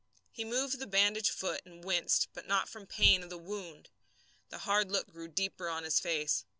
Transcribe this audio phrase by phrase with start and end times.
[0.31, 3.91] He moved the bandaged foot and winced, but not from the pain of the wound.
[4.49, 6.43] The hard look grew deeper on his face.